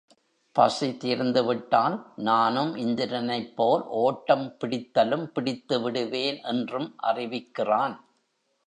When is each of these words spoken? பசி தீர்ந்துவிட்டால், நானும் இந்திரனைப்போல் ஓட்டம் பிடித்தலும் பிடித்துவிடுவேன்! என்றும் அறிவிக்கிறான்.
பசி 0.55 0.87
தீர்ந்துவிட்டால், 1.03 1.97
நானும் 2.21 2.75
இந்திரனைப்போல் 2.75 3.83
ஓட்டம் 4.01 4.47
பிடித்தலும் 4.59 5.27
பிடித்துவிடுவேன்! 5.35 6.39
என்றும் 6.45 6.95
அறிவிக்கிறான். 7.03 7.95